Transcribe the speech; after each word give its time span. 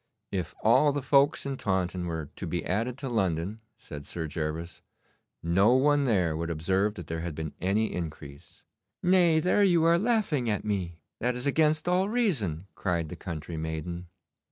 'If 0.31 0.55
all 0.63 0.91
the 0.91 1.03
folks 1.03 1.45
in 1.45 1.57
Taunton 1.57 2.07
were 2.07 2.31
to 2.35 2.47
be 2.47 2.65
added 2.65 2.97
to 2.97 3.07
London,' 3.07 3.61
said 3.77 4.07
Sir 4.07 4.25
Gervas, 4.27 4.81
'no 5.43 5.75
one 5.75 6.05
there 6.05 6.35
would 6.35 6.49
observe 6.49 6.95
that 6.95 7.05
there 7.05 7.19
had 7.21 7.35
been 7.35 7.53
any 7.61 7.93
increase.' 7.93 8.63
'Nay, 9.03 9.39
there 9.39 9.63
you 9.63 9.83
are 9.83 9.99
laughing 9.99 10.49
at 10.49 10.65
me. 10.65 11.01
That 11.19 11.35
is 11.35 11.45
against 11.45 11.87
all 11.87 12.09
reason,' 12.09 12.65
cried 12.73 13.09
the 13.09 13.15
country 13.15 13.57
maiden. 13.57 14.07